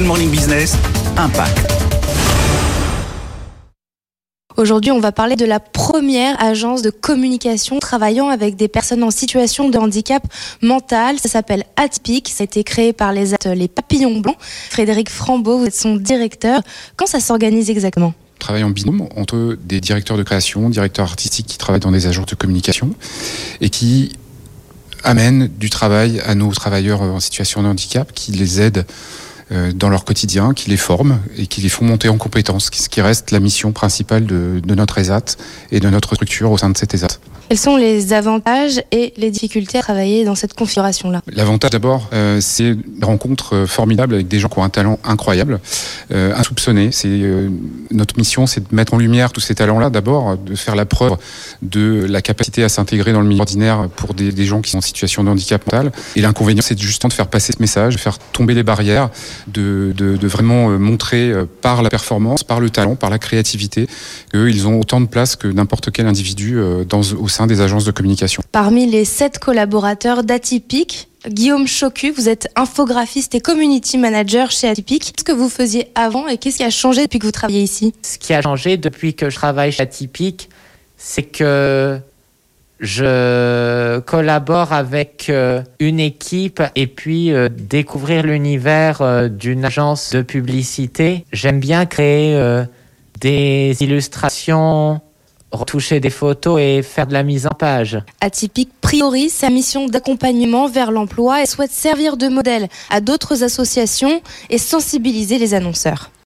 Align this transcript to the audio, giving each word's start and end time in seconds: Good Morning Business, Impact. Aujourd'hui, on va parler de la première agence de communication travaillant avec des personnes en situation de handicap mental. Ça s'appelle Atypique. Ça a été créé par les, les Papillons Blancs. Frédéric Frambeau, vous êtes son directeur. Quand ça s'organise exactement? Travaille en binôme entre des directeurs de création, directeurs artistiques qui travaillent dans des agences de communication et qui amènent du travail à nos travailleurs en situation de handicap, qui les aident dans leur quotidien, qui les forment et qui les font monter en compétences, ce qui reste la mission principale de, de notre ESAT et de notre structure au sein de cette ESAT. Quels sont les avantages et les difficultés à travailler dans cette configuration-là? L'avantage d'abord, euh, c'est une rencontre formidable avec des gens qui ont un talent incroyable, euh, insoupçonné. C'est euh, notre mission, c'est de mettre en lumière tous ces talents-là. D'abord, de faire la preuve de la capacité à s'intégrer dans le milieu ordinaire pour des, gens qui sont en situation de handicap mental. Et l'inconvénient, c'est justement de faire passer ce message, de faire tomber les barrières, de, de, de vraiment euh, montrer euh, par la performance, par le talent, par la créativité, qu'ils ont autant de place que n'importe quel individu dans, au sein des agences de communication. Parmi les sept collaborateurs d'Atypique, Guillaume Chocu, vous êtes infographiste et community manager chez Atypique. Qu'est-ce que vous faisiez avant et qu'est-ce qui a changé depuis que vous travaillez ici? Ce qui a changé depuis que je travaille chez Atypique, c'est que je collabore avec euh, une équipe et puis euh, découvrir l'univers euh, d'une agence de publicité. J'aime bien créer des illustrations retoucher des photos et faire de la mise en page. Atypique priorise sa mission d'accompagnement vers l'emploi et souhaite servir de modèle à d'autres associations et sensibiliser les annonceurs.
Good 0.00 0.06
Morning 0.06 0.30
Business, 0.30 0.78
Impact. 1.18 1.58
Aujourd'hui, 4.56 4.92
on 4.92 4.98
va 4.98 5.12
parler 5.12 5.36
de 5.36 5.44
la 5.44 5.60
première 5.60 6.42
agence 6.42 6.80
de 6.80 6.88
communication 6.88 7.78
travaillant 7.80 8.30
avec 8.30 8.56
des 8.56 8.68
personnes 8.68 9.02
en 9.02 9.10
situation 9.10 9.68
de 9.68 9.76
handicap 9.76 10.22
mental. 10.62 11.18
Ça 11.18 11.28
s'appelle 11.28 11.64
Atypique. 11.76 12.30
Ça 12.30 12.44
a 12.44 12.44
été 12.46 12.64
créé 12.64 12.94
par 12.94 13.12
les, 13.12 13.34
les 13.54 13.68
Papillons 13.68 14.20
Blancs. 14.20 14.38
Frédéric 14.40 15.10
Frambeau, 15.10 15.58
vous 15.58 15.66
êtes 15.66 15.76
son 15.76 15.96
directeur. 15.96 16.62
Quand 16.96 17.06
ça 17.06 17.20
s'organise 17.20 17.68
exactement? 17.68 18.14
Travaille 18.38 18.64
en 18.64 18.70
binôme 18.70 19.06
entre 19.16 19.58
des 19.62 19.82
directeurs 19.82 20.16
de 20.16 20.22
création, 20.22 20.70
directeurs 20.70 21.04
artistiques 21.04 21.46
qui 21.46 21.58
travaillent 21.58 21.80
dans 21.80 21.92
des 21.92 22.06
agences 22.06 22.24
de 22.24 22.36
communication 22.36 22.94
et 23.60 23.68
qui 23.68 24.12
amènent 25.04 25.48
du 25.48 25.68
travail 25.68 26.22
à 26.24 26.34
nos 26.34 26.50
travailleurs 26.52 27.02
en 27.02 27.20
situation 27.20 27.62
de 27.62 27.68
handicap, 27.68 28.12
qui 28.14 28.32
les 28.32 28.62
aident 28.62 28.86
dans 29.74 29.88
leur 29.88 30.04
quotidien, 30.04 30.54
qui 30.54 30.70
les 30.70 30.76
forment 30.76 31.18
et 31.36 31.46
qui 31.46 31.60
les 31.60 31.68
font 31.68 31.84
monter 31.84 32.08
en 32.08 32.18
compétences, 32.18 32.70
ce 32.72 32.88
qui 32.88 33.00
reste 33.00 33.30
la 33.30 33.40
mission 33.40 33.72
principale 33.72 34.24
de, 34.24 34.60
de 34.64 34.74
notre 34.74 34.98
ESAT 34.98 35.36
et 35.72 35.80
de 35.80 35.90
notre 35.90 36.14
structure 36.14 36.50
au 36.50 36.58
sein 36.58 36.70
de 36.70 36.78
cette 36.78 36.94
ESAT. 36.94 37.18
Quels 37.48 37.58
sont 37.58 37.76
les 37.76 38.12
avantages 38.12 38.80
et 38.92 39.12
les 39.16 39.32
difficultés 39.32 39.78
à 39.78 39.82
travailler 39.82 40.24
dans 40.24 40.36
cette 40.36 40.54
configuration-là? 40.54 41.20
L'avantage 41.32 41.70
d'abord, 41.70 42.08
euh, 42.12 42.38
c'est 42.40 42.68
une 42.68 42.84
rencontre 43.02 43.64
formidable 43.66 44.14
avec 44.14 44.28
des 44.28 44.38
gens 44.38 44.48
qui 44.48 44.60
ont 44.60 44.62
un 44.62 44.68
talent 44.68 45.00
incroyable, 45.02 45.58
euh, 46.12 46.34
insoupçonné. 46.34 46.90
C'est 46.92 47.08
euh, 47.08 47.48
notre 47.92 48.18
mission, 48.18 48.46
c'est 48.46 48.68
de 48.68 48.74
mettre 48.74 48.94
en 48.94 48.98
lumière 48.98 49.32
tous 49.32 49.40
ces 49.40 49.54
talents-là. 49.54 49.90
D'abord, 49.90 50.36
de 50.36 50.54
faire 50.54 50.74
la 50.74 50.84
preuve 50.84 51.16
de 51.62 52.06
la 52.08 52.20
capacité 52.20 52.64
à 52.64 52.68
s'intégrer 52.68 53.12
dans 53.12 53.20
le 53.20 53.28
milieu 53.28 53.40
ordinaire 53.40 53.88
pour 53.94 54.14
des, 54.14 54.44
gens 54.44 54.60
qui 54.60 54.70
sont 54.70 54.78
en 54.78 54.82
situation 54.82 55.22
de 55.22 55.30
handicap 55.30 55.64
mental. 55.66 55.92
Et 56.16 56.20
l'inconvénient, 56.20 56.62
c'est 56.64 56.80
justement 56.80 57.10
de 57.10 57.14
faire 57.14 57.28
passer 57.28 57.52
ce 57.52 57.60
message, 57.60 57.94
de 57.94 58.00
faire 58.00 58.18
tomber 58.18 58.54
les 58.54 58.62
barrières, 58.62 59.10
de, 59.46 59.92
de, 59.96 60.16
de 60.16 60.28
vraiment 60.28 60.70
euh, 60.70 60.78
montrer 60.78 61.30
euh, 61.30 61.44
par 61.60 61.82
la 61.82 61.90
performance, 61.90 62.42
par 62.42 62.60
le 62.60 62.70
talent, 62.70 62.96
par 62.96 63.10
la 63.10 63.18
créativité, 63.18 63.86
qu'ils 64.32 64.66
ont 64.66 64.80
autant 64.80 65.00
de 65.00 65.06
place 65.06 65.36
que 65.36 65.46
n'importe 65.46 65.90
quel 65.92 66.06
individu 66.06 66.58
dans, 66.88 67.00
au 67.00 67.28
sein 67.28 67.46
des 67.46 67.60
agences 67.60 67.84
de 67.84 67.90
communication. 67.90 68.42
Parmi 68.52 68.90
les 68.90 69.04
sept 69.04 69.38
collaborateurs 69.38 70.24
d'Atypique, 70.24 71.09
Guillaume 71.28 71.66
Chocu, 71.66 72.10
vous 72.10 72.28
êtes 72.28 72.48
infographiste 72.56 73.34
et 73.34 73.40
community 73.40 73.98
manager 73.98 74.50
chez 74.50 74.68
Atypique. 74.68 75.12
Qu'est-ce 75.14 75.24
que 75.24 75.32
vous 75.32 75.50
faisiez 75.50 75.88
avant 75.94 76.26
et 76.28 76.38
qu'est-ce 76.38 76.56
qui 76.56 76.64
a 76.64 76.70
changé 76.70 77.02
depuis 77.02 77.18
que 77.18 77.26
vous 77.26 77.32
travaillez 77.32 77.62
ici? 77.62 77.92
Ce 78.02 78.18
qui 78.18 78.32
a 78.32 78.40
changé 78.40 78.78
depuis 78.78 79.14
que 79.14 79.28
je 79.28 79.36
travaille 79.36 79.70
chez 79.70 79.82
Atypique, 79.82 80.48
c'est 80.96 81.24
que 81.24 82.00
je 82.80 83.98
collabore 84.00 84.72
avec 84.72 85.26
euh, 85.28 85.62
une 85.78 86.00
équipe 86.00 86.62
et 86.74 86.86
puis 86.86 87.30
euh, 87.30 87.50
découvrir 87.50 88.22
l'univers 88.22 89.02
euh, 89.02 89.28
d'une 89.28 89.66
agence 89.66 90.12
de 90.12 90.22
publicité. 90.22 91.26
J'aime 91.32 91.60
bien 91.60 91.84
créer 91.84 92.64
des 93.20 93.76
illustrations 93.80 95.02
retoucher 95.52 96.00
des 96.00 96.10
photos 96.10 96.60
et 96.60 96.82
faire 96.82 97.06
de 97.06 97.12
la 97.12 97.22
mise 97.22 97.46
en 97.46 97.54
page. 97.56 97.98
Atypique 98.20 98.70
priorise 98.80 99.32
sa 99.32 99.50
mission 99.50 99.86
d'accompagnement 99.86 100.68
vers 100.68 100.90
l'emploi 100.90 101.42
et 101.42 101.46
souhaite 101.46 101.72
servir 101.72 102.16
de 102.16 102.28
modèle 102.28 102.68
à 102.90 103.00
d'autres 103.00 103.42
associations 103.42 104.22
et 104.48 104.58
sensibiliser 104.58 105.38
les 105.38 105.54
annonceurs. 105.54 106.10